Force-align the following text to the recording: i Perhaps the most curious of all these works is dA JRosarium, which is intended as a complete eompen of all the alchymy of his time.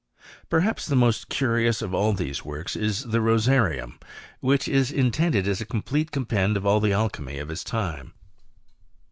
i 0.17 0.21
Perhaps 0.49 0.87
the 0.87 0.95
most 0.95 1.29
curious 1.29 1.79
of 1.83 1.93
all 1.93 2.11
these 2.11 2.43
works 2.43 2.75
is 2.75 3.03
dA 3.03 3.19
JRosarium, 3.19 4.01
which 4.39 4.67
is 4.67 4.91
intended 4.91 5.47
as 5.47 5.61
a 5.61 5.63
complete 5.63 6.09
eompen 6.09 6.55
of 6.57 6.65
all 6.65 6.79
the 6.79 6.91
alchymy 6.91 7.37
of 7.37 7.49
his 7.49 7.63
time. 7.63 8.13